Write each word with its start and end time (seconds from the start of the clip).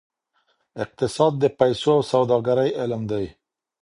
اقتصاد 0.83 1.33
د 1.39 1.43
پیسو 1.59 1.87
او 1.97 2.01
سوداګرۍ 2.11 2.69
علم 2.81 3.01
دی. 3.11 3.25